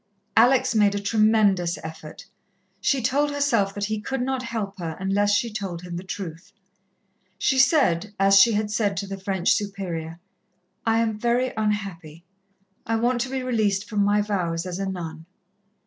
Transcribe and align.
Alex 0.35 0.73
made 0.73 0.95
a 0.95 0.99
tremendous 0.99 1.77
effort. 1.83 2.25
She 2.79 3.03
told 3.03 3.29
herself 3.29 3.75
that 3.75 3.85
he 3.85 4.01
could 4.01 4.23
not 4.23 4.41
help 4.41 4.79
her 4.79 4.97
unless 4.99 5.31
she 5.31 5.53
told 5.53 5.83
him 5.83 5.95
the 5.95 6.03
truth. 6.03 6.51
She 7.37 7.59
said, 7.59 8.11
as 8.19 8.39
she 8.39 8.53
had 8.53 8.71
said 8.71 8.97
to 8.97 9.05
the 9.05 9.19
French 9.19 9.51
Superior: 9.51 10.19
"I 10.87 10.97
am 11.01 11.19
very 11.19 11.53
unhappy 11.55 12.25
I 12.83 12.95
want 12.95 13.21
to 13.21 13.29
be 13.29 13.43
released 13.43 13.87
from 13.87 14.03
my 14.03 14.21
vows 14.23 14.65
as 14.65 14.79
a 14.79 14.89
nun." 14.89 15.27